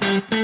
Thank 0.00 0.32
you. 0.32 0.37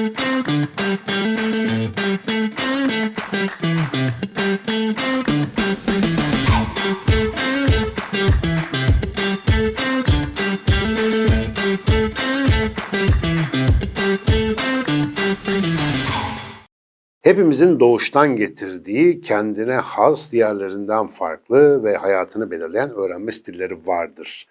Hepimizin 17.25 17.81
doğuştan 17.81 18.37
getirdiği 18.37 19.21
kendine 19.21 19.75
has, 19.75 20.33
diğerlerinden 20.33 21.07
farklı 21.07 21.85
ve 21.85 21.97
hayatını 21.97 22.51
belirleyen 22.51 22.91
öğrenme 22.91 23.33
stilleri 23.33 23.87
vardır. 23.87 24.47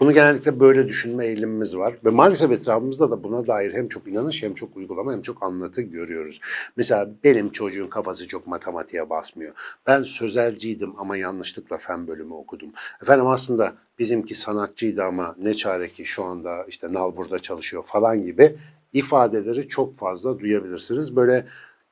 Bunu 0.00 0.12
genellikle 0.12 0.60
böyle 0.60 0.88
düşünme 0.88 1.26
eğilimimiz 1.26 1.76
var 1.76 1.94
ve 2.04 2.10
maalesef 2.10 2.50
etrafımızda 2.50 3.10
da 3.10 3.24
buna 3.24 3.46
dair 3.46 3.74
hem 3.74 3.88
çok 3.88 4.08
inanış 4.08 4.42
hem 4.42 4.54
çok 4.54 4.76
uygulama 4.76 5.12
hem 5.12 5.22
çok 5.22 5.42
anlatı 5.42 5.82
görüyoruz. 5.82 6.40
Mesela 6.76 7.10
benim 7.24 7.50
çocuğun 7.50 7.88
kafası 7.88 8.28
çok 8.28 8.46
matematiğe 8.46 9.10
basmıyor. 9.10 9.54
Ben 9.86 10.02
sözelciydim 10.02 10.92
ama 10.98 11.16
yanlışlıkla 11.16 11.78
fen 11.78 12.06
bölümü 12.06 12.34
okudum. 12.34 12.72
Efendim 13.02 13.26
aslında 13.26 13.72
bizimki 13.98 14.34
sanatçıydı 14.34 15.04
ama 15.04 15.34
ne 15.42 15.54
çare 15.54 15.88
ki 15.88 16.06
şu 16.06 16.24
anda 16.24 16.64
işte 16.68 16.92
Nalbur'da 16.92 17.38
çalışıyor 17.38 17.82
falan 17.86 18.22
gibi 18.22 18.56
ifadeleri 18.92 19.68
çok 19.68 19.98
fazla 19.98 20.38
duyabilirsiniz. 20.38 21.16
Böyle 21.16 21.46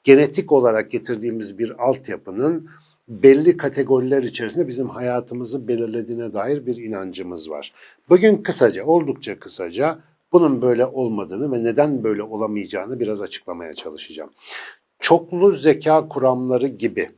genetik 0.05 0.53
olarak 0.53 0.91
getirdiğimiz 0.91 1.59
bir 1.59 1.85
altyapının 1.89 2.65
belli 3.09 3.57
kategoriler 3.57 4.23
içerisinde 4.23 4.69
bizim 4.69 4.89
hayatımızı 4.89 5.69
belirlediğine 5.69 6.33
dair 6.33 6.67
bir 6.67 6.77
inancımız 6.77 7.51
var. 7.51 7.73
Bugün 8.09 8.37
kısaca, 8.37 8.85
oldukça 8.85 9.39
kısaca 9.39 9.99
bunun 10.33 10.63
böyle 10.63 10.87
olmadığını 10.87 11.53
ve 11.53 11.65
neden 11.65 12.05
böyle 12.05 12.23
olamayacağını 12.23 13.01
biraz 13.01 13.23
açıklamaya 13.23 13.75
çalışacağım. 13.75 14.31
Çoklu 15.01 15.53
zeka 15.53 16.09
kuramları 16.09 16.69
gibi 16.69 17.09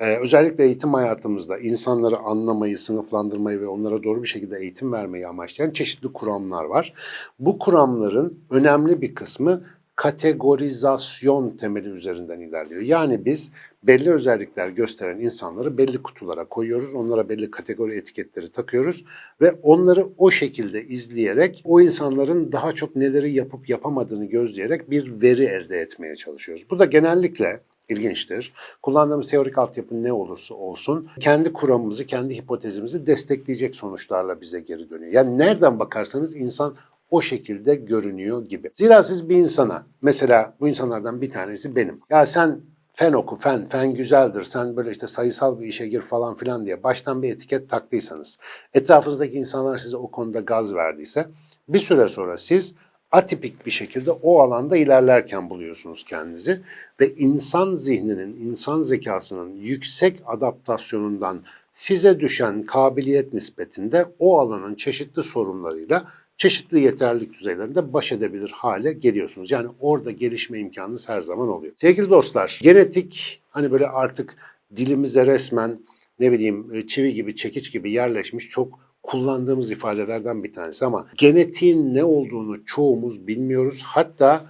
ee, 0.00 0.16
özellikle 0.16 0.64
eğitim 0.64 0.94
hayatımızda 0.94 1.58
insanları 1.58 2.18
anlamayı, 2.18 2.78
sınıflandırmayı 2.78 3.60
ve 3.60 3.66
onlara 3.66 4.02
doğru 4.02 4.22
bir 4.22 4.28
şekilde 4.28 4.58
eğitim 4.58 4.92
vermeyi 4.92 5.26
amaçlayan 5.26 5.70
çeşitli 5.70 6.12
kuramlar 6.12 6.64
var. 6.64 6.94
Bu 7.38 7.58
kuramların 7.58 8.40
önemli 8.50 9.00
bir 9.00 9.14
kısmı 9.14 9.62
kategorizasyon 9.98 11.50
temeli 11.50 11.88
üzerinden 11.88 12.40
ilerliyor. 12.40 12.80
Yani 12.80 13.24
biz 13.24 13.52
belli 13.82 14.12
özellikler 14.12 14.68
gösteren 14.68 15.20
insanları 15.20 15.78
belli 15.78 16.02
kutulara 16.02 16.44
koyuyoruz. 16.44 16.94
Onlara 16.94 17.28
belli 17.28 17.50
kategori 17.50 17.96
etiketleri 17.96 18.48
takıyoruz 18.48 19.04
ve 19.40 19.52
onları 19.62 20.06
o 20.18 20.30
şekilde 20.30 20.84
izleyerek 20.84 21.62
o 21.64 21.80
insanların 21.80 22.52
daha 22.52 22.72
çok 22.72 22.96
neleri 22.96 23.32
yapıp 23.32 23.68
yapamadığını 23.68 24.24
gözleyerek 24.24 24.90
bir 24.90 25.22
veri 25.22 25.44
elde 25.44 25.80
etmeye 25.80 26.16
çalışıyoruz. 26.16 26.66
Bu 26.70 26.78
da 26.78 26.84
genellikle 26.84 27.60
ilginçtir. 27.88 28.52
Kullandığımız 28.82 29.30
teorik 29.30 29.58
altyapı 29.58 30.02
ne 30.02 30.12
olursa 30.12 30.54
olsun 30.54 31.08
kendi 31.20 31.52
kuramımızı, 31.52 32.06
kendi 32.06 32.36
hipotezimizi 32.36 33.06
destekleyecek 33.06 33.74
sonuçlarla 33.74 34.40
bize 34.40 34.60
geri 34.60 34.90
dönüyor. 34.90 35.12
Yani 35.12 35.38
nereden 35.38 35.78
bakarsanız 35.78 36.36
insan 36.36 36.74
o 37.10 37.20
şekilde 37.20 37.74
görünüyor 37.74 38.44
gibi. 38.44 38.70
Zira 38.76 39.02
siz 39.02 39.28
bir 39.28 39.36
insana, 39.36 39.86
mesela 40.02 40.54
bu 40.60 40.68
insanlardan 40.68 41.20
bir 41.20 41.30
tanesi 41.30 41.76
benim. 41.76 42.00
Ya 42.10 42.26
sen 42.26 42.60
fen 42.94 43.12
oku, 43.12 43.38
fen, 43.38 43.66
fen 43.68 43.94
güzeldir, 43.94 44.44
sen 44.44 44.76
böyle 44.76 44.90
işte 44.90 45.06
sayısal 45.06 45.60
bir 45.60 45.66
işe 45.66 45.88
gir 45.88 46.00
falan 46.00 46.34
filan 46.34 46.66
diye 46.66 46.82
baştan 46.82 47.22
bir 47.22 47.32
etiket 47.32 47.70
taktıysanız, 47.70 48.38
etrafınızdaki 48.74 49.38
insanlar 49.38 49.76
size 49.76 49.96
o 49.96 50.10
konuda 50.10 50.40
gaz 50.40 50.74
verdiyse, 50.74 51.26
bir 51.68 51.78
süre 51.78 52.08
sonra 52.08 52.36
siz 52.36 52.74
atipik 53.12 53.66
bir 53.66 53.70
şekilde 53.70 54.10
o 54.10 54.40
alanda 54.40 54.76
ilerlerken 54.76 55.50
buluyorsunuz 55.50 56.04
kendinizi 56.04 56.60
ve 57.00 57.14
insan 57.14 57.74
zihninin, 57.74 58.46
insan 58.46 58.82
zekasının 58.82 59.54
yüksek 59.54 60.22
adaptasyonundan 60.26 61.42
size 61.72 62.20
düşen 62.20 62.62
kabiliyet 62.62 63.32
nispetinde 63.32 64.06
o 64.18 64.38
alanın 64.38 64.74
çeşitli 64.74 65.22
sorunlarıyla 65.22 66.04
çeşitli 66.38 66.80
yeterlilik 66.80 67.32
düzeylerinde 67.32 67.92
baş 67.92 68.12
edebilir 68.12 68.50
hale 68.50 68.92
geliyorsunuz. 68.92 69.50
Yani 69.50 69.68
orada 69.80 70.10
gelişme 70.10 70.58
imkanınız 70.58 71.08
her 71.08 71.20
zaman 71.20 71.48
oluyor. 71.48 71.72
Sevgili 71.76 72.10
dostlar, 72.10 72.58
genetik 72.62 73.42
hani 73.50 73.70
böyle 73.70 73.86
artık 73.86 74.36
dilimize 74.76 75.26
resmen 75.26 75.78
ne 76.20 76.32
bileyim 76.32 76.86
çivi 76.86 77.14
gibi, 77.14 77.36
çekiç 77.36 77.72
gibi 77.72 77.92
yerleşmiş 77.92 78.48
çok 78.48 78.78
kullandığımız 79.02 79.70
ifadelerden 79.70 80.44
bir 80.44 80.52
tanesi 80.52 80.84
ama 80.84 81.06
genetiğin 81.16 81.94
ne 81.94 82.04
olduğunu 82.04 82.64
çoğumuz 82.64 83.26
bilmiyoruz. 83.26 83.82
Hatta 83.84 84.46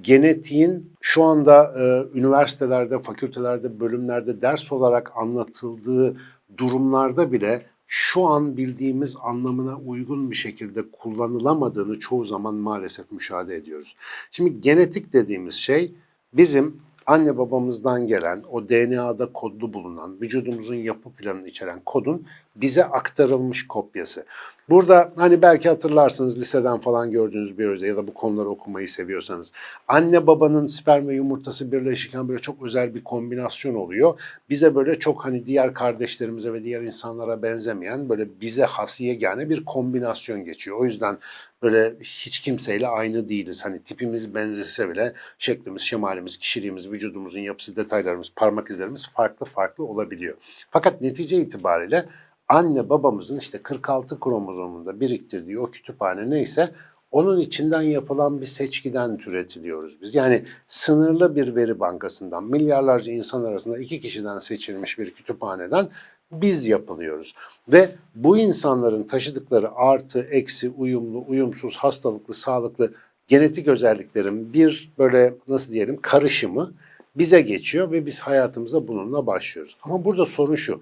genetiğin 0.00 0.90
şu 1.00 1.22
anda 1.22 1.74
e, 1.78 2.18
üniversitelerde, 2.18 2.98
fakültelerde, 2.98 3.80
bölümlerde 3.80 4.42
ders 4.42 4.72
olarak 4.72 5.12
anlatıldığı 5.16 6.16
durumlarda 6.58 7.32
bile 7.32 7.62
şu 7.86 8.26
an 8.26 8.56
bildiğimiz 8.56 9.16
anlamına 9.22 9.76
uygun 9.76 10.30
bir 10.30 10.36
şekilde 10.36 10.90
kullanılamadığını 10.90 11.98
çoğu 11.98 12.24
zaman 12.24 12.54
maalesef 12.54 13.12
müşahede 13.12 13.56
ediyoruz. 13.56 13.96
Şimdi 14.30 14.60
genetik 14.60 15.12
dediğimiz 15.12 15.54
şey 15.54 15.94
bizim 16.32 16.80
anne 17.06 17.38
babamızdan 17.38 18.06
gelen 18.06 18.42
o 18.50 18.68
DNA'da 18.68 19.32
kodlu 19.32 19.72
bulunan 19.72 20.20
vücudumuzun 20.20 20.74
yapı 20.74 21.10
planını 21.10 21.48
içeren 21.48 21.80
kodun 21.84 22.26
bize 22.56 22.84
aktarılmış 22.84 23.66
kopyası. 23.66 24.24
Burada 24.68 25.12
hani 25.16 25.42
belki 25.42 25.68
hatırlarsınız 25.68 26.40
liseden 26.40 26.80
falan 26.80 27.10
gördüğünüz 27.10 27.58
bir 27.58 27.68
özel 27.68 27.88
ya 27.88 27.96
da 27.96 28.06
bu 28.06 28.14
konuları 28.14 28.48
okumayı 28.48 28.88
seviyorsanız. 28.88 29.52
Anne 29.88 30.26
babanın 30.26 30.66
sperm 30.66 31.08
ve 31.08 31.14
yumurtası 31.14 31.72
birleşirken 31.72 32.28
böyle 32.28 32.42
çok 32.42 32.62
özel 32.62 32.94
bir 32.94 33.04
kombinasyon 33.04 33.74
oluyor. 33.74 34.20
Bize 34.50 34.74
böyle 34.74 34.98
çok 34.98 35.24
hani 35.24 35.46
diğer 35.46 35.74
kardeşlerimize 35.74 36.52
ve 36.52 36.64
diğer 36.64 36.82
insanlara 36.82 37.42
benzemeyen 37.42 38.08
böyle 38.08 38.28
bize 38.40 38.64
has 38.64 39.00
yegane 39.00 39.50
bir 39.50 39.64
kombinasyon 39.64 40.44
geçiyor. 40.44 40.76
O 40.76 40.84
yüzden 40.84 41.18
böyle 41.66 41.96
hiç 42.00 42.40
kimseyle 42.40 42.88
aynı 42.88 43.28
değiliz. 43.28 43.64
Hani 43.64 43.82
tipimiz 43.82 44.34
benzese 44.34 44.90
bile 44.90 45.12
şeklimiz, 45.38 45.82
şemalimiz, 45.82 46.36
kişiliğimiz, 46.36 46.90
vücudumuzun 46.90 47.40
yapısı, 47.40 47.76
detaylarımız, 47.76 48.32
parmak 48.36 48.70
izlerimiz 48.70 49.08
farklı 49.08 49.46
farklı 49.46 49.84
olabiliyor. 49.84 50.36
Fakat 50.70 51.02
netice 51.02 51.36
itibariyle 51.36 52.04
anne 52.48 52.88
babamızın 52.88 53.38
işte 53.38 53.62
46 53.62 54.20
kromozomunda 54.20 55.00
biriktirdiği 55.00 55.58
o 55.58 55.70
kütüphane 55.70 56.30
neyse 56.30 56.70
onun 57.10 57.40
içinden 57.40 57.82
yapılan 57.82 58.40
bir 58.40 58.46
seçkiden 58.46 59.16
türetiliyoruz 59.16 60.02
biz. 60.02 60.14
Yani 60.14 60.44
sınırlı 60.68 61.36
bir 61.36 61.56
veri 61.56 61.80
bankasından, 61.80 62.44
milyarlarca 62.44 63.12
insan 63.12 63.44
arasında 63.44 63.78
iki 63.78 64.00
kişiden 64.00 64.38
seçilmiş 64.38 64.98
bir 64.98 65.10
kütüphaneden 65.10 65.88
biz 66.32 66.66
yapılıyoruz. 66.66 67.34
Ve 67.68 67.88
bu 68.14 68.38
insanların 68.38 69.02
taşıdıkları 69.02 69.74
artı, 69.74 70.20
eksi, 70.30 70.70
uyumlu, 70.70 71.24
uyumsuz, 71.28 71.76
hastalıklı, 71.76 72.34
sağlıklı 72.34 72.92
genetik 73.28 73.68
özelliklerin 73.68 74.52
bir 74.52 74.92
böyle 74.98 75.34
nasıl 75.48 75.72
diyelim 75.72 75.98
karışımı 76.02 76.72
bize 77.16 77.40
geçiyor 77.40 77.92
ve 77.92 78.06
biz 78.06 78.20
hayatımıza 78.20 78.88
bununla 78.88 79.26
başlıyoruz. 79.26 79.76
Ama 79.82 80.04
burada 80.04 80.24
sorun 80.24 80.54
şu 80.54 80.80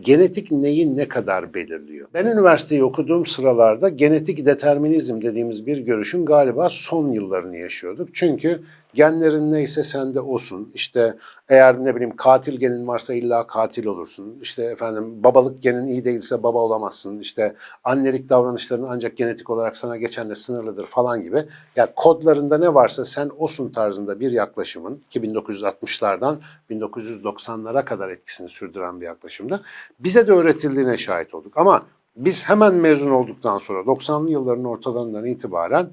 genetik 0.00 0.52
neyi 0.52 0.96
ne 0.96 1.08
kadar 1.08 1.54
belirliyor? 1.54 2.08
Ben 2.14 2.26
üniversiteyi 2.26 2.84
okuduğum 2.84 3.26
sıralarda 3.26 3.88
genetik 3.88 4.46
determinizm 4.46 5.22
dediğimiz 5.22 5.66
bir 5.66 5.78
görüşün 5.78 6.26
galiba 6.26 6.68
son 6.68 7.12
yıllarını 7.12 7.56
yaşıyorduk. 7.56 8.08
Çünkü 8.12 8.60
genlerin 8.96 9.52
neyse 9.52 9.84
sende 9.84 10.20
olsun. 10.20 10.70
İşte 10.74 11.16
eğer 11.48 11.84
ne 11.84 11.94
bileyim 11.96 12.16
katil 12.16 12.58
genin 12.58 12.86
varsa 12.86 13.14
illa 13.14 13.46
katil 13.46 13.86
olursun. 13.86 14.38
İşte 14.42 14.64
efendim 14.64 15.24
babalık 15.24 15.62
genin 15.62 15.86
iyi 15.86 16.04
değilse 16.04 16.42
baba 16.42 16.58
olamazsın. 16.58 17.18
İşte 17.18 17.56
annelik 17.84 18.28
davranışların 18.28 18.86
ancak 18.90 19.16
genetik 19.16 19.50
olarak 19.50 19.76
sana 19.76 19.96
geçenle 19.96 20.34
sınırlıdır 20.34 20.86
falan 20.86 21.22
gibi. 21.22 21.36
Ya 21.36 21.46
yani 21.76 21.90
kodlarında 21.96 22.58
ne 22.58 22.74
varsa 22.74 23.04
sen 23.04 23.30
olsun 23.38 23.68
tarzında 23.68 24.20
bir 24.20 24.32
yaklaşımın 24.32 25.02
ki 25.10 25.20
1960'lardan 25.20 26.36
1990'lara 26.70 27.84
kadar 27.84 28.08
etkisini 28.08 28.48
sürdüren 28.48 29.00
bir 29.00 29.06
yaklaşımda 29.06 29.60
bize 30.00 30.26
de 30.26 30.32
öğretildiğine 30.32 30.96
şahit 30.96 31.34
olduk. 31.34 31.52
Ama 31.56 31.82
biz 32.16 32.44
hemen 32.44 32.74
mezun 32.74 33.10
olduktan 33.10 33.58
sonra 33.58 33.80
90'lı 33.80 34.30
yılların 34.30 34.64
ortalarından 34.64 35.26
itibaren 35.26 35.90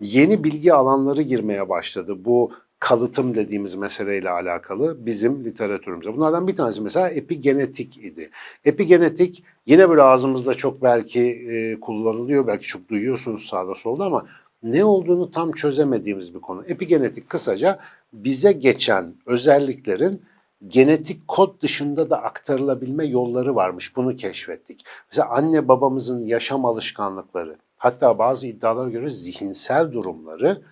yeni 0.00 0.44
bilgi 0.44 0.72
alanları 0.74 1.22
girmeye 1.22 1.68
başladı. 1.68 2.24
Bu 2.24 2.52
kalıtım 2.78 3.34
dediğimiz 3.34 3.74
meseleyle 3.74 4.30
alakalı 4.30 5.06
bizim 5.06 5.44
literatürümüze. 5.44 6.16
Bunlardan 6.16 6.48
bir 6.48 6.54
tanesi 6.54 6.80
mesela 6.80 7.08
epigenetik 7.08 7.98
idi. 7.98 8.30
Epigenetik 8.64 9.44
yine 9.66 9.88
böyle 9.88 10.02
ağzımızda 10.02 10.54
çok 10.54 10.82
belki 10.82 11.20
e, 11.22 11.80
kullanılıyor, 11.80 12.46
belki 12.46 12.66
çok 12.66 12.88
duyuyorsunuz 12.88 13.46
sağda 13.46 13.74
solda 13.74 14.04
ama 14.04 14.26
ne 14.62 14.84
olduğunu 14.84 15.30
tam 15.30 15.52
çözemediğimiz 15.52 16.34
bir 16.34 16.40
konu. 16.40 16.64
Epigenetik 16.66 17.28
kısaca 17.28 17.78
bize 18.12 18.52
geçen 18.52 19.14
özelliklerin 19.26 20.22
genetik 20.68 21.28
kod 21.28 21.62
dışında 21.62 22.10
da 22.10 22.22
aktarılabilme 22.22 23.06
yolları 23.06 23.54
varmış. 23.54 23.96
Bunu 23.96 24.16
keşfettik. 24.16 24.84
Mesela 25.12 25.28
anne 25.28 25.68
babamızın 25.68 26.26
yaşam 26.26 26.64
alışkanlıkları, 26.64 27.56
hatta 27.80 28.18
bazı 28.18 28.46
iddialara 28.46 28.90
göre 28.90 29.10
zihinsel 29.10 29.92
durumları 29.92 30.62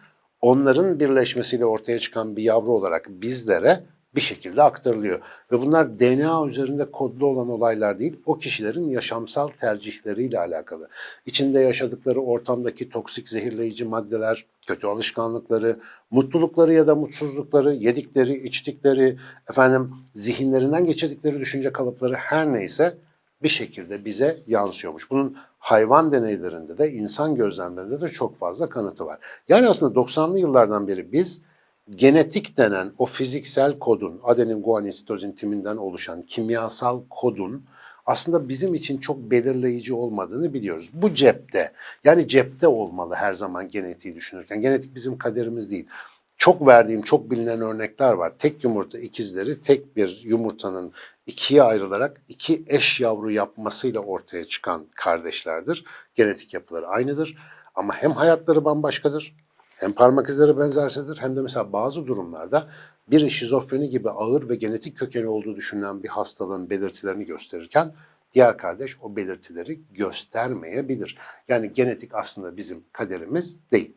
onların 0.40 1.00
birleşmesiyle 1.00 1.66
ortaya 1.66 1.99
çıkan 1.99 2.37
bir 2.37 2.43
yavru 2.43 2.72
olarak 2.72 3.06
bizlere 3.08 3.81
bir 4.14 4.20
şekilde 4.20 4.62
aktarılıyor. 4.62 5.20
Ve 5.52 5.60
bunlar 5.60 5.99
DNA 5.99 6.46
üzerinde 6.46 6.90
kodlu 6.90 7.26
olan 7.26 7.49
olaylar 7.49 7.99
değil, 7.99 8.16
o 8.26 8.38
kişilerin 8.38 8.88
yaşamsal 8.88 9.49
tercihleriyle 9.49 10.38
alakalı. 10.38 10.88
İçinde 11.26 11.60
yaşadıkları 11.60 12.20
ortamdaki 12.20 12.88
toksik 12.88 13.28
zehirleyici 13.28 13.84
maddeler, 13.84 14.46
kötü 14.66 14.87
alışkanlıkları, 14.87 15.81
mutlulukları 16.10 16.72
ya 16.72 16.87
da 16.87 16.94
mutsuzlukları, 16.94 17.75
yedikleri, 17.75 18.46
içtikleri, 18.46 19.19
efendim 19.50 19.94
zihinlerinden 20.14 20.84
geçirdikleri 20.84 21.40
düşünce 21.40 21.72
kalıpları 21.72 22.14
her 22.14 22.52
neyse 22.52 22.94
bir 23.43 23.49
şekilde 23.49 24.05
bize 24.05 24.38
yansıyormuş. 24.46 25.10
Bunun 25.10 25.37
hayvan 25.58 26.12
deneylerinde 26.12 26.78
de 26.78 26.93
insan 26.93 27.34
gözlemlerinde 27.34 28.00
de 28.00 28.08
çok 28.08 28.38
fazla 28.38 28.69
kanıtı 28.69 29.06
var. 29.06 29.19
Yani 29.49 29.69
aslında 29.69 30.00
90'lı 30.00 30.38
yıllardan 30.38 30.88
beri 30.88 31.12
biz 31.12 31.43
genetik 31.90 32.56
denen 32.56 32.93
o 32.99 33.06
fiziksel 33.06 33.78
kodun, 33.78 34.20
adenin, 34.25 34.62
guanin, 34.62 34.90
sitozin 34.90 35.32
timinden 35.32 35.76
oluşan 35.76 36.22
kimyasal 36.22 37.00
kodun 37.10 37.64
aslında 38.06 38.49
bizim 38.49 38.75
için 38.75 38.99
çok 38.99 39.19
belirleyici 39.19 39.94
olmadığını 39.94 40.55
biliyoruz. 40.55 40.90
Bu 40.93 41.14
cepte, 41.14 41.72
yani 42.05 42.28
cepte 42.28 42.69
olmalı 42.69 43.14
her 43.14 43.32
zaman 43.32 43.69
genetiği 43.69 44.14
düşünürken. 44.14 44.60
Genetik 44.60 44.94
bizim 44.94 45.19
kaderimiz 45.19 45.70
değil. 45.70 45.87
Çok 46.38 46.67
verdiğim, 46.67 47.02
çok 47.02 47.31
bilinen 47.31 47.61
örnekler 47.61 48.12
var. 48.12 48.32
Tek 48.38 48.64
yumurta 48.64 48.99
ikizleri 48.99 49.61
tek 49.61 49.96
bir 49.96 50.20
yumurtanın 50.25 50.93
ikiye 51.26 51.62
ayrılarak 51.62 52.20
iki 52.29 52.64
eş 52.67 53.00
yavru 53.00 53.31
yapmasıyla 53.31 54.00
ortaya 54.00 54.44
çıkan 54.44 54.87
kardeşlerdir. 54.94 55.85
Genetik 56.14 56.55
yapıları 56.55 56.88
aynıdır 56.88 57.37
ama 57.75 57.94
hem 57.94 58.12
hayatları 58.12 58.64
bambaşkadır 58.64 59.37
hem 59.76 59.93
parmak 59.93 60.29
izleri 60.29 60.58
benzersizdir 60.58 61.19
hem 61.20 61.37
de 61.37 61.40
mesela 61.40 61.73
bazı 61.73 62.06
durumlarda 62.06 62.69
bir 63.08 63.29
şizofreni 63.31 63.88
gibi 63.88 64.11
ağır 64.11 64.49
ve 64.49 64.55
genetik 64.55 64.99
kökeni 64.99 65.26
olduğu 65.26 65.56
düşünülen 65.56 66.02
bir 66.02 66.08
hastalığın 66.08 66.70
belirtilerini 66.70 67.26
gösterirken 67.26 67.93
diğer 68.34 68.58
kardeş 68.58 68.96
o 69.02 69.17
belirtileri 69.17 69.81
göstermeyebilir. 69.91 71.19
Yani 71.49 71.73
genetik 71.73 72.14
aslında 72.14 72.56
bizim 72.56 72.84
kaderimiz 72.93 73.58
değil. 73.73 73.93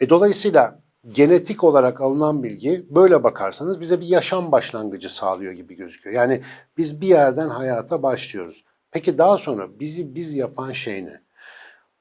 E, 0.00 0.10
dolayısıyla 0.10 0.83
genetik 1.08 1.64
olarak 1.64 2.00
alınan 2.00 2.42
bilgi 2.42 2.86
böyle 2.90 3.24
bakarsanız 3.24 3.80
bize 3.80 4.00
bir 4.00 4.06
yaşam 4.06 4.52
başlangıcı 4.52 5.14
sağlıyor 5.14 5.52
gibi 5.52 5.74
gözüküyor. 5.74 6.16
Yani 6.16 6.42
biz 6.76 7.00
bir 7.00 7.06
yerden 7.06 7.48
hayata 7.48 8.02
başlıyoruz. 8.02 8.64
Peki 8.90 9.18
daha 9.18 9.38
sonra 9.38 9.80
bizi 9.80 10.14
biz 10.14 10.34
yapan 10.34 10.72
şey 10.72 11.04
ne? 11.04 11.20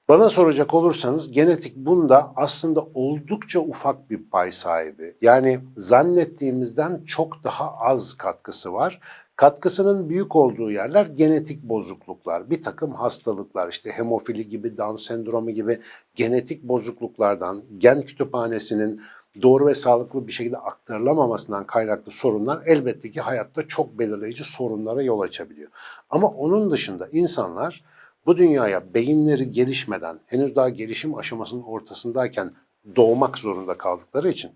Bana 0.10 0.30
soracak 0.30 0.74
olursanız 0.74 1.32
genetik 1.32 1.76
bunda 1.76 2.34
aslında 2.36 2.82
oldukça 2.94 3.60
ufak 3.60 4.10
bir 4.10 4.30
pay 4.30 4.52
sahibi. 4.52 5.18
Yani 5.22 5.60
zannettiğimizden 5.78 7.04
çok 7.06 7.44
daha 7.44 7.78
az 7.78 8.14
katkısı 8.14 8.74
var. 8.74 9.00
Katkısının 9.36 10.10
büyük 10.10 10.36
olduğu 10.36 10.72
yerler 10.72 11.06
genetik 11.06 11.64
bozukluklar, 11.64 12.50
bir 12.50 12.62
takım 12.62 12.94
hastalıklar, 12.94 13.70
işte 13.70 13.92
hemofili 13.92 14.48
gibi, 14.48 14.78
Down 14.78 14.96
sendromu 14.96 15.52
gibi 15.52 15.80
genetik 16.16 16.64
bozukluklardan, 16.64 17.64
gen 17.78 18.02
kütüphanesinin 18.02 19.02
doğru 19.42 19.68
ve 19.68 19.76
sağlıklı 19.76 20.28
bir 20.28 20.32
şekilde 20.32 20.58
aktarılamamasından 20.58 21.66
kaynaklı 21.66 22.12
sorunlar 22.12 22.64
elbette 22.66 23.12
ki 23.12 23.22
hayatta 23.22 23.68
çok 23.68 24.00
belirleyici 24.00 24.44
sorunlara 24.44 25.02
yol 25.02 25.20
açabiliyor. 25.20 25.72
Ama 26.10 26.28
onun 26.28 26.72
dışında 26.72 27.10
insanlar 27.12 27.84
bu 28.26 28.38
dünyaya 28.38 28.94
beyinleri 28.94 29.52
gelişmeden, 29.52 30.20
henüz 30.26 30.56
daha 30.56 30.70
gelişim 30.70 31.16
aşamasının 31.16 31.64
ortasındayken 31.64 32.52
doğmak 32.96 33.38
zorunda 33.38 33.78
kaldıkları 33.78 34.30
için 34.30 34.52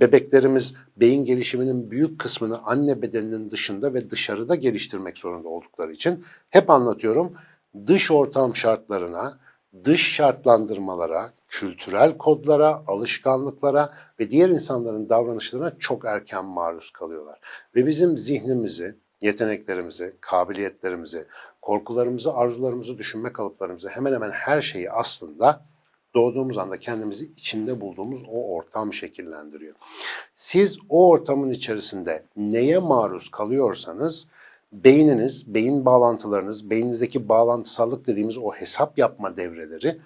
bebeklerimiz 0.00 0.74
beyin 0.96 1.24
gelişiminin 1.24 1.90
büyük 1.90 2.18
kısmını 2.18 2.62
anne 2.62 3.02
bedeninin 3.02 3.50
dışında 3.50 3.94
ve 3.94 4.10
dışarıda 4.10 4.54
geliştirmek 4.54 5.18
zorunda 5.18 5.48
oldukları 5.48 5.92
için 5.92 6.24
hep 6.50 6.70
anlatıyorum 6.70 7.32
dış 7.86 8.10
ortam 8.10 8.56
şartlarına, 8.56 9.38
dış 9.84 10.14
şartlandırmalara, 10.14 11.32
kültürel 11.48 12.18
kodlara, 12.18 12.82
alışkanlıklara 12.86 13.92
ve 14.20 14.30
diğer 14.30 14.48
insanların 14.48 15.08
davranışlarına 15.08 15.78
çok 15.78 16.04
erken 16.04 16.44
maruz 16.44 16.90
kalıyorlar. 16.90 17.40
Ve 17.74 17.86
bizim 17.86 18.18
zihnimizi, 18.18 18.96
yeteneklerimizi, 19.20 20.16
kabiliyetlerimizi, 20.20 21.26
korkularımızı, 21.62 22.34
arzularımızı, 22.34 22.98
düşünme 22.98 23.32
kalıplarımızı 23.32 23.88
hemen 23.88 24.12
hemen 24.12 24.30
her 24.30 24.60
şeyi 24.60 24.90
aslında 24.90 25.64
doğduğumuz 26.16 26.58
anda 26.58 26.78
kendimizi 26.78 27.30
içinde 27.36 27.80
bulduğumuz 27.80 28.22
o 28.28 28.54
ortam 28.54 28.92
şekillendiriyor. 28.92 29.74
Siz 30.34 30.78
o 30.88 31.08
ortamın 31.08 31.50
içerisinde 31.50 32.22
neye 32.36 32.78
maruz 32.78 33.28
kalıyorsanız 33.28 34.26
beyniniz, 34.72 35.54
beyin 35.54 35.84
bağlantılarınız, 35.84 36.70
beyninizdeki 36.70 37.28
bağlantısallık 37.28 38.06
dediğimiz 38.06 38.38
o 38.38 38.50
hesap 38.50 38.98
yapma 38.98 39.36
devreleri 39.36 39.98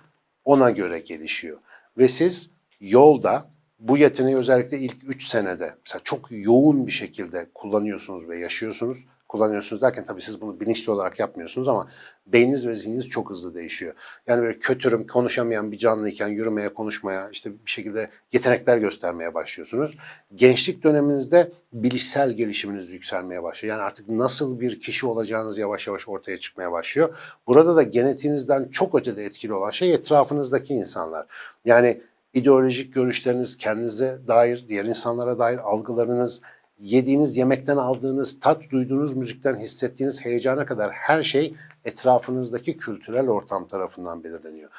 ona 0.44 0.70
göre 0.70 0.98
gelişiyor. 1.00 1.58
Ve 1.98 2.08
siz 2.08 2.50
yolda 2.80 3.50
bu 3.78 3.98
yeteneği 3.98 4.36
özellikle 4.36 4.78
ilk 4.78 4.96
3 5.06 5.28
senede 5.28 5.74
mesela 5.86 6.00
çok 6.04 6.26
yoğun 6.30 6.86
bir 6.86 6.92
şekilde 6.92 7.46
kullanıyorsunuz 7.54 8.28
ve 8.28 8.40
yaşıyorsunuz 8.40 9.06
kullanıyorsunuz 9.30 9.82
derken 9.82 10.04
tabii 10.04 10.22
siz 10.22 10.40
bunu 10.40 10.60
bilinçli 10.60 10.92
olarak 10.92 11.18
yapmıyorsunuz 11.18 11.68
ama 11.68 11.88
beyniniz 12.26 12.66
ve 12.66 12.74
zihniniz 12.74 13.08
çok 13.08 13.30
hızlı 13.30 13.54
değişiyor. 13.54 13.94
Yani 14.26 14.42
böyle 14.42 14.58
kötürüm, 14.58 15.06
konuşamayan 15.06 15.72
bir 15.72 15.78
canlıyken 15.78 16.28
yürümeye, 16.28 16.68
konuşmaya, 16.68 17.30
işte 17.30 17.52
bir 17.52 17.70
şekilde 17.70 18.10
yetenekler 18.32 18.78
göstermeye 18.78 19.34
başlıyorsunuz. 19.34 19.96
Gençlik 20.34 20.82
döneminizde 20.82 21.52
bilişsel 21.72 22.32
gelişiminiz 22.32 22.90
yükselmeye 22.90 23.42
başlıyor. 23.42 23.76
Yani 23.76 23.84
artık 23.84 24.08
nasıl 24.08 24.60
bir 24.60 24.80
kişi 24.80 25.06
olacağınız 25.06 25.58
yavaş 25.58 25.86
yavaş 25.86 26.08
ortaya 26.08 26.36
çıkmaya 26.36 26.72
başlıyor. 26.72 27.16
Burada 27.46 27.76
da 27.76 27.82
genetiğinizden 27.82 28.68
çok 28.68 28.94
ötede 28.94 29.24
etkili 29.24 29.52
olan 29.52 29.70
şey 29.70 29.94
etrafınızdaki 29.94 30.74
insanlar. 30.74 31.26
Yani 31.64 32.00
ideolojik 32.34 32.94
görüşleriniz, 32.94 33.56
kendinize 33.56 34.18
dair, 34.28 34.64
diğer 34.68 34.84
insanlara 34.84 35.38
dair 35.38 35.58
algılarınız, 35.58 36.42
yediğiniz 36.80 37.36
yemekten 37.36 37.76
aldığınız 37.76 38.40
tat, 38.40 38.70
duyduğunuz 38.70 39.16
müzikten 39.16 39.56
hissettiğiniz 39.56 40.24
heyecana 40.24 40.66
kadar 40.66 40.92
her 40.92 41.22
şey 41.22 41.54
etrafınızdaki 41.84 42.76
kültürel 42.76 43.28
ortam 43.28 43.68
tarafından 43.68 44.24
belirleniyor. 44.24 44.70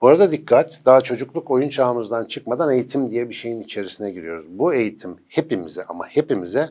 Bu 0.00 0.08
arada 0.08 0.32
dikkat, 0.32 0.80
daha 0.84 1.00
çocukluk 1.00 1.50
oyun 1.50 1.68
çağımızdan 1.68 2.24
çıkmadan 2.24 2.72
eğitim 2.72 3.10
diye 3.10 3.28
bir 3.28 3.34
şeyin 3.34 3.62
içerisine 3.62 4.10
giriyoruz. 4.10 4.58
Bu 4.58 4.74
eğitim 4.74 5.16
hepimize 5.28 5.84
ama 5.84 6.06
hepimize 6.06 6.68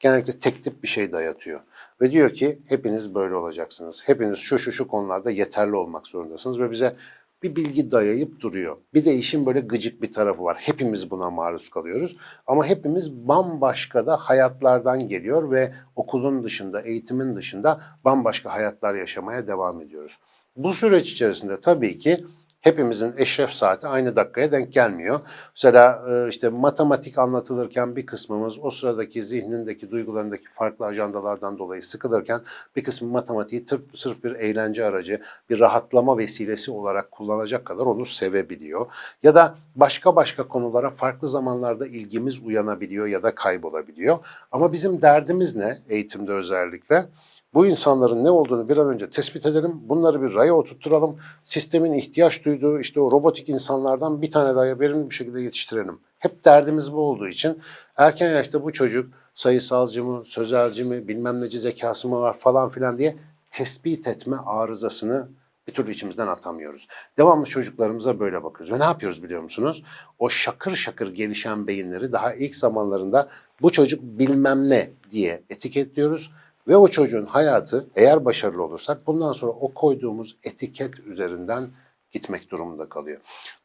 genellikle 0.00 0.38
tek 0.38 0.64
tip 0.64 0.82
bir 0.82 0.88
şey 0.88 1.12
dayatıyor. 1.12 1.60
Ve 2.00 2.10
diyor 2.10 2.30
ki 2.30 2.58
hepiniz 2.66 3.14
böyle 3.14 3.34
olacaksınız. 3.34 4.02
Hepiniz 4.06 4.38
şu 4.38 4.58
şu 4.58 4.72
şu 4.72 4.88
konularda 4.88 5.30
yeterli 5.30 5.76
olmak 5.76 6.06
zorundasınız 6.06 6.60
ve 6.60 6.70
bize 6.70 6.96
bir 7.42 7.56
bilgi 7.56 7.90
dayayıp 7.90 8.40
duruyor. 8.40 8.76
Bir 8.94 9.04
de 9.04 9.14
işin 9.14 9.46
böyle 9.46 9.60
gıcık 9.60 10.02
bir 10.02 10.12
tarafı 10.12 10.44
var. 10.44 10.56
Hepimiz 10.60 11.10
buna 11.10 11.30
maruz 11.30 11.70
kalıyoruz. 11.70 12.16
Ama 12.46 12.66
hepimiz 12.66 13.12
bambaşka 13.12 14.06
da 14.06 14.16
hayatlardan 14.16 15.08
geliyor 15.08 15.50
ve 15.50 15.72
okulun 15.96 16.44
dışında, 16.44 16.80
eğitimin 16.80 17.36
dışında 17.36 17.80
bambaşka 18.04 18.52
hayatlar 18.52 18.94
yaşamaya 18.94 19.46
devam 19.46 19.80
ediyoruz. 19.80 20.18
Bu 20.56 20.72
süreç 20.72 21.12
içerisinde 21.12 21.60
tabii 21.60 21.98
ki 21.98 22.24
hepimizin 22.60 23.14
eşref 23.16 23.50
saati 23.50 23.86
aynı 23.86 24.16
dakikaya 24.16 24.52
denk 24.52 24.72
gelmiyor. 24.72 25.20
Mesela 25.56 26.02
e, 26.10 26.28
işte 26.28 26.48
matematik 26.48 27.18
anlatılırken 27.18 27.96
bir 27.96 28.06
kısmımız 28.06 28.58
o 28.62 28.70
sıradaki 28.70 29.22
zihnindeki, 29.22 29.90
duygularındaki 29.90 30.44
farklı 30.54 30.86
ajandalardan 30.86 31.58
dolayı 31.58 31.82
sıkılırken 31.82 32.40
bir 32.76 32.84
kısmı 32.84 33.08
matematiği 33.08 33.64
tırp, 33.64 33.98
sırf 33.98 34.24
bir 34.24 34.34
eğlence 34.34 34.84
aracı, 34.84 35.20
bir 35.50 35.60
rahatlama 35.60 36.18
vesilesi 36.18 36.70
olarak 36.70 37.10
kullanacak 37.10 37.64
kadar 37.64 37.86
onu 37.86 38.04
sevebiliyor. 38.04 38.86
Ya 39.22 39.34
da 39.34 39.54
başka 39.76 40.16
başka 40.16 40.48
konulara 40.48 40.90
farklı 40.90 41.28
zamanlarda 41.28 41.86
ilgimiz 41.86 42.42
uyanabiliyor 42.42 43.06
ya 43.06 43.22
da 43.22 43.34
kaybolabiliyor. 43.34 44.18
Ama 44.52 44.72
bizim 44.72 45.02
derdimiz 45.02 45.56
ne 45.56 45.78
eğitimde 45.88 46.32
özellikle? 46.32 47.06
Bu 47.54 47.66
insanların 47.66 48.24
ne 48.24 48.30
olduğunu 48.30 48.68
bir 48.68 48.76
an 48.76 48.88
önce 48.88 49.10
tespit 49.10 49.46
edelim. 49.46 49.80
Bunları 49.82 50.22
bir 50.22 50.34
raya 50.34 50.54
oturtturalım. 50.54 51.18
Sistemin 51.42 51.92
ihtiyaç 51.92 52.44
duyduğu 52.44 52.80
işte 52.80 53.00
o 53.00 53.10
robotik 53.10 53.48
insanlardan 53.48 54.22
bir 54.22 54.30
tane 54.30 54.54
daha 54.54 54.80
verimli 54.80 55.10
bir 55.10 55.14
şekilde 55.14 55.40
yetiştirelim. 55.40 56.00
Hep 56.18 56.44
derdimiz 56.44 56.92
bu 56.92 56.96
olduğu 56.96 57.28
için 57.28 57.58
erken 57.96 58.30
yaşta 58.30 58.64
bu 58.64 58.72
çocuk 58.72 59.12
sayısalcı 59.34 60.04
mı, 60.04 60.24
sözelci 60.24 60.84
mi, 60.84 61.08
bilmem 61.08 61.40
neci 61.40 61.58
zekası 61.58 62.08
mı 62.08 62.20
var 62.20 62.34
falan 62.34 62.70
filan 62.70 62.98
diye 62.98 63.16
tespit 63.50 64.06
etme 64.06 64.36
arızasını 64.36 65.28
bir 65.68 65.74
türlü 65.74 65.90
içimizden 65.90 66.26
atamıyoruz. 66.26 66.88
Devamlı 67.18 67.44
çocuklarımıza 67.44 68.20
böyle 68.20 68.44
bakıyoruz. 68.44 68.74
Ve 68.74 68.78
ne 68.78 68.84
yapıyoruz 68.84 69.22
biliyor 69.22 69.42
musunuz? 69.42 69.84
O 70.18 70.28
şakır 70.28 70.74
şakır 70.74 71.14
gelişen 71.14 71.66
beyinleri 71.66 72.12
daha 72.12 72.34
ilk 72.34 72.56
zamanlarında 72.56 73.28
bu 73.62 73.70
çocuk 73.70 74.02
bilmem 74.02 74.68
ne 74.68 74.90
diye 75.10 75.42
etiketliyoruz. 75.50 76.30
Ve 76.68 76.76
o 76.76 76.88
çocuğun 76.88 77.26
hayatı 77.26 77.86
eğer 77.96 78.24
başarılı 78.24 78.62
olursak 78.62 79.06
bundan 79.06 79.32
sonra 79.32 79.52
o 79.52 79.74
koyduğumuz 79.74 80.36
etiket 80.42 80.98
üzerinden 80.98 81.70
gitmek 82.12 82.50
durumunda 82.50 82.88
kalıyor. 82.88 83.20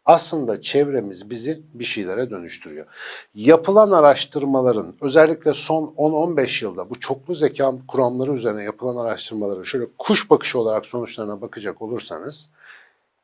Aslında 0.05 0.61
çevremiz 0.61 1.29
bizi 1.29 1.61
bir 1.73 1.83
şeylere 1.83 2.29
dönüştürüyor. 2.29 2.85
Yapılan 3.35 3.91
araştırmaların 3.91 4.95
özellikle 5.01 5.53
son 5.53 5.83
10-15 5.97 6.65
yılda 6.65 6.89
bu 6.89 6.99
çoklu 6.99 7.35
zeka 7.35 7.73
kuramları 7.87 8.33
üzerine 8.33 8.63
yapılan 8.63 9.05
araştırmaların 9.05 9.63
şöyle 9.63 9.85
kuş 9.97 10.29
bakışı 10.29 10.59
olarak 10.59 10.85
sonuçlarına 10.85 11.41
bakacak 11.41 11.81
olursanız 11.81 12.49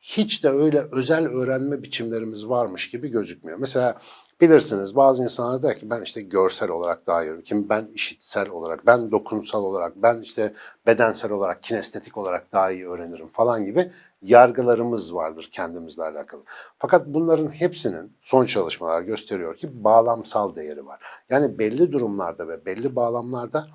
hiç 0.02 0.44
de 0.44 0.48
öyle 0.48 0.86
özel 0.92 1.26
öğrenme 1.26 1.82
biçimlerimiz 1.82 2.48
varmış 2.48 2.90
gibi 2.90 3.10
gözükmüyor. 3.10 3.58
Mesela 3.58 3.98
bilirsiniz 4.40 4.96
bazı 4.96 5.22
insanlar 5.22 5.62
der 5.62 5.78
ki 5.78 5.90
ben 5.90 6.02
işte 6.02 6.22
görsel 6.22 6.70
olarak 6.70 7.06
daha 7.06 7.24
iyi. 7.24 7.42
Kim 7.42 7.68
ben 7.68 7.88
işitsel 7.94 8.48
olarak, 8.48 8.86
ben 8.86 9.10
dokunsal 9.10 9.62
olarak, 9.62 9.92
ben 9.96 10.20
işte 10.20 10.54
bedensel 10.86 11.30
olarak, 11.32 11.62
kinestetik 11.62 12.16
olarak 12.16 12.52
daha 12.52 12.70
iyi 12.70 12.88
öğrenirim 12.88 13.28
falan 13.28 13.64
gibi 13.64 13.90
yargılarımız 14.22 15.14
vardır 15.14 15.48
kendimizle 15.52 16.02
alakalı. 16.02 16.42
Fakat 16.78 17.06
bunların 17.06 17.48
hepsinin 17.48 18.12
son 18.22 18.46
çalışmalar 18.46 19.02
gösteriyor 19.02 19.56
ki 19.56 19.84
bağlamsal 19.84 20.54
değeri 20.54 20.86
var. 20.86 21.00
Yani 21.30 21.58
belli 21.58 21.92
durumlarda 21.92 22.48
ve 22.48 22.66
belli 22.66 22.96
bağlamlarda 22.96 23.66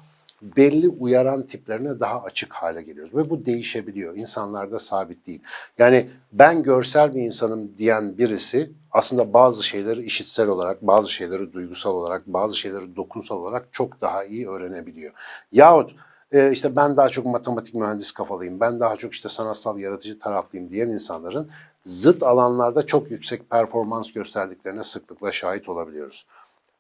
belli 0.41 0.88
uyaran 0.88 1.46
tiplerine 1.46 2.00
daha 2.00 2.24
açık 2.24 2.53
hale 2.53 2.82
geliyoruz. 2.82 3.15
Ve 3.15 3.29
bu 3.29 3.46
değişebiliyor. 3.46 4.15
İnsanlarda 4.15 4.79
sabit 4.79 5.27
değil. 5.27 5.41
Yani 5.77 6.10
ben 6.32 6.63
görsel 6.63 7.15
bir 7.15 7.22
insanım 7.22 7.77
diyen 7.77 8.17
birisi 8.17 8.72
aslında 8.91 9.34
bazı 9.34 9.63
şeyleri 9.63 10.03
işitsel 10.03 10.48
olarak, 10.48 10.82
bazı 10.82 11.12
şeyleri 11.12 11.53
duygusal 11.53 11.91
olarak, 11.94 12.27
bazı 12.27 12.58
şeyleri 12.58 12.96
dokunsal 12.96 13.38
olarak 13.38 13.67
çok 13.72 14.01
daha 14.01 14.24
iyi 14.24 14.50
öğrenebiliyor. 14.50 15.13
Yahut 15.51 15.96
e, 16.32 16.51
işte 16.51 16.75
ben 16.75 16.98
daha 16.98 17.10
çok 17.10 17.25
matematik 17.25 17.74
mühendis 17.74 18.12
kafalıyım, 18.12 18.60
ben 18.60 18.79
daha 18.79 18.96
çok 18.96 19.13
işte 19.13 19.29
sanatsal 19.29 19.79
yaratıcı 19.79 20.20
taraflıyım 20.20 20.70
diyen 20.70 20.88
insanların 20.88 21.50
zıt 21.86 22.24
alanlarda 22.24 22.86
çok 22.86 23.12
yüksek 23.12 23.50
performans 23.50 24.12
gösterdiklerine 24.12 24.84
sıklıkla 24.84 25.32
şahit 25.32 25.70
olabiliyoruz. 25.70 26.25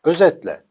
Özetle 0.03 0.63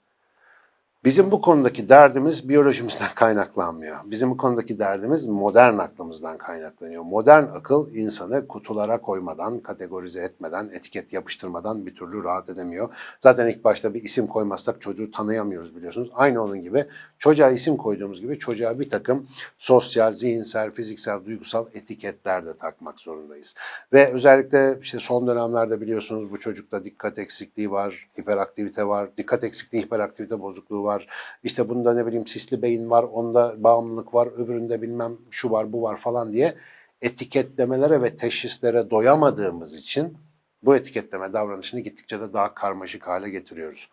Bizim 1.07 1.31
bu 1.31 1.41
konudaki 1.41 1.89
derdimiz 1.89 2.49
biyolojimizden 2.49 3.09
kaynaklanmıyor. 3.15 3.97
Bizim 4.05 4.31
bu 4.31 4.37
konudaki 4.37 4.79
derdimiz 4.79 5.27
modern 5.27 5.79
aklımızdan 5.79 6.39
kaynaklanıyor. 6.39 7.03
Modern 7.03 7.43
akıl 7.43 7.95
insanı 7.95 8.49
kutulara 8.49 9.01
koymadan, 9.01 9.61
kategorize 9.61 10.21
etmeden, 10.21 10.71
etiket 10.73 11.13
yapıştırmadan 11.13 11.87
bir 11.87 11.95
türlü 11.95 12.25
rahat 12.25 12.51
edemiyor. 12.51 12.89
Zaten 13.21 13.47
ilk 13.47 13.65
başta 13.65 13.95
bir 13.95 14.03
isim 14.03 14.27
koymazsak 14.27 14.81
çocuğu 14.81 15.11
tanıyamıyoruz 15.11 15.77
biliyorsunuz. 15.77 16.11
Aynı 16.15 16.43
onun 16.43 16.63
gibi 16.63 16.85
çocuğa 17.19 17.51
isim 17.51 17.77
koyduğumuz 17.77 18.21
gibi 18.21 18.39
çocuğa 18.39 18.79
bir 18.81 18.89
takım 18.89 19.27
sosyal, 19.59 20.13
zihinsel, 20.13 20.71
fiziksel, 20.71 21.25
duygusal 21.25 21.67
etiketler 21.75 22.47
de 22.47 22.57
takmak 22.57 23.01
zorundayız. 23.01 23.55
Ve 23.93 24.13
özellikle 24.13 24.79
işte 24.83 24.99
son 24.99 25.27
dönemlerde 25.27 25.81
biliyorsunuz 25.81 26.31
bu 26.31 26.41
çocukta 26.41 26.85
dikkat 26.85 27.19
eksikliği 27.19 27.71
var, 27.71 28.09
hiperaktivite 28.21 28.87
var, 28.87 29.17
dikkat 29.17 29.45
eksikliği, 29.45 29.85
hiperaktivite 29.85 30.41
bozukluğu 30.41 30.85
var 30.85 30.96
var. 30.97 31.07
İşte 31.43 31.69
bunda 31.69 31.95
ne 31.95 32.07
bileyim 32.07 32.27
sisli 32.27 32.63
beyin 32.63 32.91
var, 32.91 33.03
onda 33.03 33.55
bağımlılık 33.63 34.15
var, 34.15 34.27
öbüründe 34.27 34.83
bilmem 34.83 35.17
şu 35.31 35.51
var, 35.51 35.73
bu 35.73 35.83
var 35.83 35.97
falan 35.97 36.33
diye 36.33 36.55
etiketlemelere 37.03 38.03
ve 38.03 38.17
teşhislere 38.17 38.91
doyamadığımız 38.91 39.75
için 39.75 40.19
bu 40.63 40.77
etiketleme 40.77 41.33
davranışını 41.33 41.81
gittikçe 41.81 42.21
de 42.21 42.33
daha 42.33 42.55
karmaşık 42.55 43.07
hale 43.07 43.31
getiriyoruz. 43.31 43.89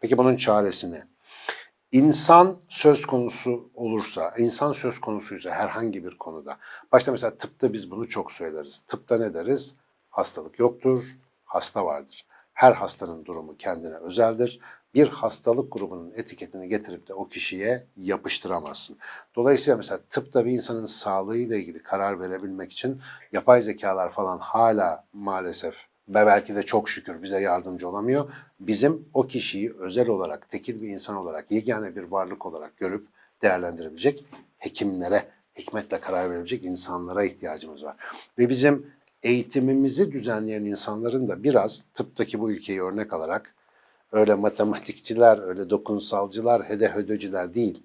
Peki 0.00 0.18
bunun 0.18 0.36
çaresi 0.36 0.92
ne? 0.92 1.06
İnsan 1.92 2.56
söz 2.68 3.06
konusu 3.06 3.70
olursa, 3.74 4.34
insan 4.38 4.72
söz 4.72 4.98
konusuysa 4.98 5.50
herhangi 5.50 6.04
bir 6.04 6.18
konuda, 6.18 6.58
başta 6.92 7.12
mesela 7.12 7.34
tıpta 7.34 7.72
biz 7.72 7.90
bunu 7.90 8.08
çok 8.08 8.32
söyleriz. 8.32 8.78
Tıpta 8.86 9.18
ne 9.18 9.34
deriz? 9.34 9.74
Hastalık 10.10 10.58
yoktur, 10.58 11.04
hasta 11.44 11.84
vardır. 11.84 12.26
Her 12.54 12.72
hastanın 12.72 13.24
durumu 13.24 13.56
kendine 13.56 13.94
özeldir 13.94 14.60
bir 14.98 15.08
hastalık 15.08 15.72
grubunun 15.72 16.12
etiketini 16.16 16.68
getirip 16.68 17.08
de 17.08 17.14
o 17.14 17.28
kişiye 17.28 17.86
yapıştıramazsın. 17.96 18.96
Dolayısıyla 19.36 19.76
mesela 19.76 20.00
tıpta 20.10 20.46
bir 20.46 20.50
insanın 20.50 20.86
sağlığıyla 20.86 21.56
ilgili 21.56 21.82
karar 21.82 22.20
verebilmek 22.20 22.72
için 22.72 23.00
yapay 23.32 23.62
zekalar 23.62 24.12
falan 24.12 24.38
hala 24.38 25.04
maalesef 25.12 25.74
ve 26.08 26.26
belki 26.26 26.54
de 26.54 26.62
çok 26.62 26.88
şükür 26.88 27.22
bize 27.22 27.40
yardımcı 27.40 27.88
olamıyor. 27.88 28.32
Bizim 28.60 29.08
o 29.14 29.26
kişiyi 29.26 29.72
özel 29.72 30.08
olarak, 30.08 30.50
tekil 30.50 30.82
bir 30.82 30.88
insan 30.88 31.16
olarak, 31.16 31.50
yegane 31.50 31.96
bir 31.96 32.02
varlık 32.02 32.46
olarak 32.46 32.76
görüp 32.76 33.06
değerlendirebilecek 33.42 34.24
hekimlere, 34.58 35.28
hikmetle 35.58 36.00
karar 36.00 36.30
verebilecek 36.30 36.64
insanlara 36.64 37.24
ihtiyacımız 37.24 37.84
var. 37.84 37.96
Ve 38.38 38.48
bizim 38.48 38.86
eğitimimizi 39.22 40.12
düzenleyen 40.12 40.64
insanların 40.64 41.28
da 41.28 41.42
biraz 41.42 41.84
tıptaki 41.94 42.40
bu 42.40 42.50
ülkeyi 42.50 42.82
örnek 42.82 43.12
alarak 43.12 43.54
öyle 44.12 44.34
matematikçiler, 44.34 45.48
öyle 45.48 45.70
dokunsalcılar, 45.70 46.62
hedehödöcüler 46.62 47.54
değil. 47.54 47.82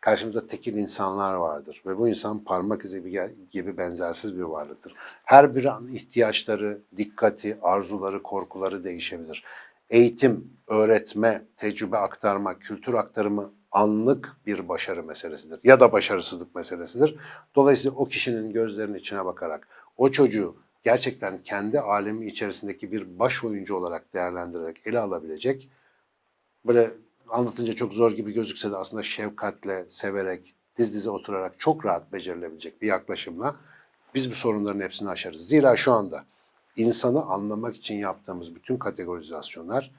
Karşımızda 0.00 0.46
tekil 0.46 0.74
insanlar 0.74 1.34
vardır 1.34 1.82
ve 1.86 1.98
bu 1.98 2.08
insan 2.08 2.44
parmak 2.44 2.84
izi 2.84 3.30
gibi 3.50 3.76
benzersiz 3.76 4.36
bir 4.36 4.42
varlıktır. 4.42 4.94
Her 5.24 5.54
bir 5.54 5.64
an 5.64 5.88
ihtiyaçları, 5.88 6.78
dikkati, 6.96 7.58
arzuları, 7.62 8.22
korkuları 8.22 8.84
değişebilir. 8.84 9.44
Eğitim, 9.90 10.50
öğretme, 10.66 11.42
tecrübe 11.56 11.96
aktarma, 11.96 12.58
kültür 12.58 12.94
aktarımı 12.94 13.50
anlık 13.72 14.36
bir 14.46 14.68
başarı 14.68 15.02
meselesidir 15.02 15.60
ya 15.64 15.80
da 15.80 15.92
başarısızlık 15.92 16.54
meselesidir. 16.54 17.16
Dolayısıyla 17.54 17.96
o 17.96 18.04
kişinin 18.04 18.52
gözlerinin 18.52 18.98
içine 18.98 19.24
bakarak 19.24 19.68
o 19.96 20.08
çocuğu 20.08 20.56
gerçekten 20.82 21.42
kendi 21.42 21.80
alemi 21.80 22.26
içerisindeki 22.26 22.92
bir 22.92 23.18
baş 23.18 23.44
oyuncu 23.44 23.76
olarak 23.76 24.14
değerlendirerek 24.14 24.86
ele 24.86 24.98
alabilecek, 24.98 25.68
böyle 26.66 26.90
anlatınca 27.28 27.72
çok 27.72 27.92
zor 27.92 28.12
gibi 28.12 28.32
gözükse 28.32 28.70
de 28.72 28.76
aslında 28.76 29.02
şefkatle, 29.02 29.84
severek, 29.88 30.54
diz 30.78 30.94
dize 30.94 31.10
oturarak 31.10 31.60
çok 31.60 31.86
rahat 31.86 32.12
becerilebilecek 32.12 32.82
bir 32.82 32.86
yaklaşımla 32.86 33.56
biz 34.14 34.30
bu 34.30 34.34
sorunların 34.34 34.80
hepsini 34.80 35.08
aşarız. 35.08 35.48
Zira 35.48 35.76
şu 35.76 35.92
anda 35.92 36.24
insanı 36.76 37.24
anlamak 37.24 37.76
için 37.76 37.96
yaptığımız 37.96 38.54
bütün 38.54 38.76
kategorizasyonlar 38.76 39.90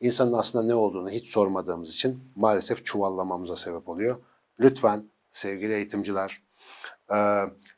insanın 0.00 0.32
aslında 0.32 0.66
ne 0.66 0.74
olduğunu 0.74 1.10
hiç 1.10 1.28
sormadığımız 1.28 1.94
için 1.94 2.24
maalesef 2.36 2.84
çuvallamamıza 2.84 3.56
sebep 3.56 3.88
oluyor. 3.88 4.16
Lütfen 4.60 5.04
sevgili 5.30 5.72
eğitimciler, 5.72 6.42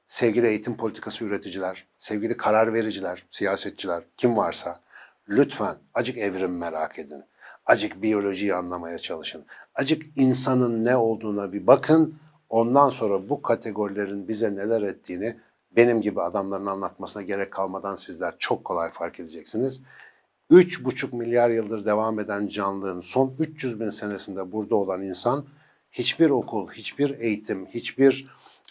sevgili 0.06 0.46
eğitim 0.46 0.76
politikası 0.76 1.24
üreticiler, 1.24 1.86
sevgili 1.96 2.36
karar 2.36 2.74
vericiler, 2.74 3.26
siyasetçiler, 3.30 4.02
kim 4.16 4.36
varsa 4.36 4.80
lütfen 5.28 5.76
acık 5.94 6.18
evrim 6.18 6.58
merak 6.58 6.98
edin. 6.98 7.24
Acık 7.66 8.02
biyolojiyi 8.02 8.54
anlamaya 8.54 8.98
çalışın. 8.98 9.44
Acık 9.74 10.02
insanın 10.16 10.84
ne 10.84 10.96
olduğuna 10.96 11.52
bir 11.52 11.66
bakın. 11.66 12.18
Ondan 12.50 12.88
sonra 12.88 13.28
bu 13.28 13.42
kategorilerin 13.42 14.28
bize 14.28 14.54
neler 14.54 14.82
ettiğini 14.82 15.36
benim 15.76 16.00
gibi 16.00 16.22
adamların 16.22 16.66
anlatmasına 16.66 17.22
gerek 17.22 17.50
kalmadan 17.50 17.94
sizler 17.94 18.34
çok 18.38 18.64
kolay 18.64 18.90
fark 18.90 19.20
edeceksiniz. 19.20 19.82
3,5 20.50 21.16
milyar 21.16 21.50
yıldır 21.50 21.86
devam 21.86 22.20
eden 22.20 22.46
canlığın 22.46 23.00
son 23.00 23.34
300 23.38 23.80
bin 23.80 23.88
senesinde 23.88 24.52
burada 24.52 24.76
olan 24.76 25.02
insan 25.02 25.44
hiçbir 25.92 26.30
okul, 26.30 26.70
hiçbir 26.70 27.18
eğitim, 27.20 27.66
hiçbir 27.66 28.26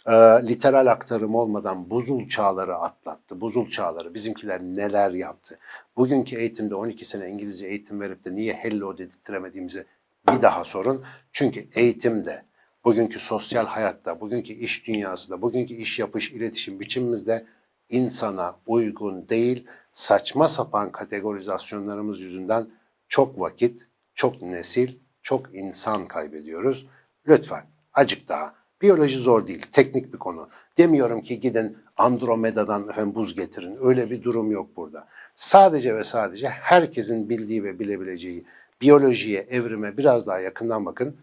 e, 0.07 0.13
literal 0.47 0.87
aktarım 0.87 1.35
olmadan 1.35 1.89
buzul 1.89 2.27
çağları 2.27 2.75
atlattı. 2.75 3.41
Buzul 3.41 3.69
çağları 3.69 4.13
bizimkiler 4.13 4.61
neler 4.61 5.11
yaptı. 5.11 5.59
Bugünkü 5.97 6.35
eğitimde 6.35 6.75
12 6.75 7.05
sene 7.05 7.29
İngilizce 7.29 7.67
eğitim 7.67 8.01
verip 8.01 8.25
de 8.25 8.35
niye 8.35 8.53
hello 8.53 8.97
dedirttiremediğimizi 8.97 9.85
bir 10.29 10.41
daha 10.41 10.63
sorun. 10.63 11.05
Çünkü 11.31 11.67
eğitimde, 11.73 12.45
bugünkü 12.85 13.19
sosyal 13.19 13.65
hayatta, 13.65 14.21
bugünkü 14.21 14.53
iş 14.53 14.87
dünyasında, 14.87 15.41
bugünkü 15.41 15.73
iş 15.73 15.99
yapış, 15.99 16.31
iletişim 16.31 16.79
biçimimizde 16.79 17.45
insana 17.89 18.55
uygun 18.67 19.29
değil, 19.29 19.67
saçma 19.93 20.47
sapan 20.47 20.91
kategorizasyonlarımız 20.91 22.21
yüzünden 22.21 22.69
çok 23.07 23.39
vakit, 23.39 23.87
çok 24.13 24.41
nesil, 24.41 24.95
çok 25.21 25.55
insan 25.55 26.07
kaybediyoruz. 26.07 26.87
Lütfen 27.27 27.63
acık 27.93 28.27
daha 28.27 28.55
Biyoloji 28.85 29.17
zor 29.17 29.47
değil, 29.47 29.61
teknik 29.71 30.13
bir 30.13 30.17
konu. 30.17 30.49
Demiyorum 30.77 31.21
ki 31.21 31.39
gidin 31.39 31.77
Andromeda'dan 31.97 32.89
efendim 32.89 33.15
buz 33.15 33.35
getirin. 33.35 33.77
Öyle 33.81 34.09
bir 34.09 34.23
durum 34.23 34.51
yok 34.51 34.69
burada. 34.75 35.07
Sadece 35.35 35.95
ve 35.95 36.03
sadece 36.03 36.49
herkesin 36.49 37.29
bildiği 37.29 37.63
ve 37.63 37.79
bilebileceği 37.79 38.45
biyolojiye, 38.81 39.41
evrime 39.41 39.97
biraz 39.97 40.27
daha 40.27 40.39
yakından 40.39 40.85
bakın. 40.85 41.17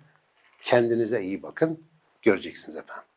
Kendinize 0.63 1.23
iyi 1.23 1.43
bakın. 1.43 1.81
Göreceksiniz 2.23 2.77
efendim. 2.77 3.12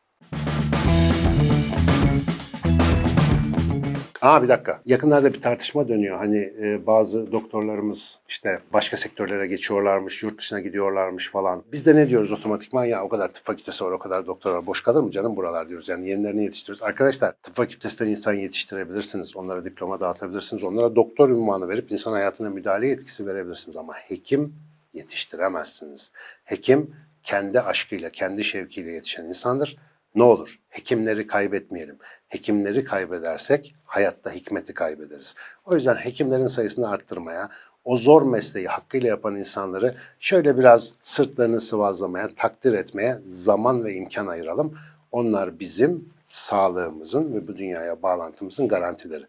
Ha 4.26 4.42
bir 4.42 4.48
dakika. 4.48 4.80
Yakınlarda 4.86 5.34
bir 5.34 5.42
tartışma 5.42 5.88
dönüyor. 5.88 6.18
Hani 6.18 6.52
e, 6.62 6.86
bazı 6.86 7.32
doktorlarımız 7.32 8.18
işte 8.28 8.58
başka 8.72 8.96
sektörlere 8.96 9.46
geçiyorlarmış, 9.46 10.22
yurt 10.22 10.38
dışına 10.38 10.60
gidiyorlarmış 10.60 11.30
falan. 11.30 11.62
Biz 11.72 11.86
de 11.86 11.96
ne 11.96 12.08
diyoruz 12.08 12.32
otomatikman 12.32 12.84
ya 12.84 13.04
o 13.04 13.08
kadar 13.08 13.28
tıp 13.28 13.44
fakültesi 13.44 13.84
var, 13.84 13.92
o 13.92 13.98
kadar 13.98 14.26
doktor 14.26 14.54
var. 14.54 14.66
Boş 14.66 14.82
kalır 14.82 15.02
mı 15.02 15.10
canım 15.10 15.36
buralar 15.36 15.68
diyoruz. 15.68 15.88
Yani 15.88 16.08
yenilerini 16.08 16.44
yetiştiriyoruz. 16.44 16.82
Arkadaşlar 16.82 17.32
tıp 17.42 17.54
fakültesinden 17.54 18.10
insan 18.10 18.32
yetiştirebilirsiniz. 18.32 19.36
Onlara 19.36 19.64
diploma 19.64 20.00
dağıtabilirsiniz. 20.00 20.64
Onlara 20.64 20.96
doktor 20.96 21.28
ünvanı 21.28 21.68
verip 21.68 21.92
insan 21.92 22.12
hayatına 22.12 22.50
müdahale 22.50 22.90
etkisi 22.90 23.26
verebilirsiniz. 23.26 23.76
Ama 23.76 23.94
hekim 23.94 24.54
yetiştiremezsiniz. 24.94 26.12
Hekim 26.44 26.90
kendi 27.22 27.60
aşkıyla, 27.60 28.10
kendi 28.10 28.44
şevkiyle 28.44 28.92
yetişen 28.92 29.24
insandır. 29.24 29.76
Ne 30.16 30.22
olur 30.22 30.58
hekimleri 30.68 31.26
kaybetmeyelim. 31.26 31.98
Hekimleri 32.28 32.84
kaybedersek 32.84 33.74
hayatta 33.84 34.30
hikmeti 34.30 34.74
kaybederiz. 34.74 35.34
O 35.64 35.74
yüzden 35.74 35.94
hekimlerin 35.94 36.46
sayısını 36.46 36.90
arttırmaya, 36.90 37.48
o 37.84 37.96
zor 37.96 38.22
mesleği 38.22 38.66
hakkıyla 38.66 39.08
yapan 39.08 39.36
insanları 39.36 39.94
şöyle 40.20 40.58
biraz 40.58 40.92
sırtlarını 41.02 41.60
sıvazlamaya, 41.60 42.34
takdir 42.34 42.72
etmeye 42.72 43.18
zaman 43.24 43.84
ve 43.84 43.94
imkan 43.94 44.26
ayıralım. 44.26 44.78
Onlar 45.12 45.60
bizim 45.60 46.08
sağlığımızın 46.24 47.34
ve 47.34 47.48
bu 47.48 47.56
dünyaya 47.56 48.02
bağlantımızın 48.02 48.68
garantileri. 48.68 49.24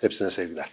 Hepsine 0.00 0.30
sevgiler. 0.30 0.72